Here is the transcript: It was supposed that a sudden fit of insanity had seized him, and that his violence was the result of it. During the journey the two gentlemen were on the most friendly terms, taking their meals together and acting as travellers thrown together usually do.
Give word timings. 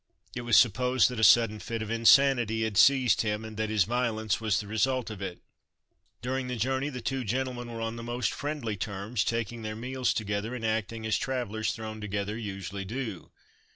It 0.35 0.41
was 0.41 0.57
supposed 0.57 1.09
that 1.11 1.19
a 1.19 1.23
sudden 1.23 1.59
fit 1.59 1.83
of 1.83 1.91
insanity 1.91 2.63
had 2.63 2.75
seized 2.75 3.21
him, 3.21 3.45
and 3.45 3.55
that 3.57 3.69
his 3.69 3.83
violence 3.83 4.41
was 4.41 4.59
the 4.59 4.65
result 4.65 5.11
of 5.11 5.21
it. 5.21 5.43
During 6.23 6.47
the 6.47 6.55
journey 6.55 6.89
the 6.89 7.01
two 7.01 7.23
gentlemen 7.23 7.71
were 7.71 7.81
on 7.81 7.97
the 7.97 8.01
most 8.01 8.33
friendly 8.33 8.75
terms, 8.75 9.23
taking 9.23 9.61
their 9.61 9.75
meals 9.75 10.15
together 10.15 10.55
and 10.55 10.65
acting 10.65 11.05
as 11.05 11.19
travellers 11.19 11.73
thrown 11.73 12.01
together 12.01 12.35
usually 12.35 12.83
do. 12.83 13.29